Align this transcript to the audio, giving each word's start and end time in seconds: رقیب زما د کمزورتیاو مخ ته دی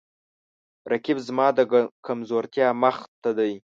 رقیب 0.91 1.17
زما 1.27 1.47
د 1.57 1.59
کمزورتیاو 2.05 2.77
مخ 2.83 2.97
ته 3.21 3.29
دی 3.37 3.53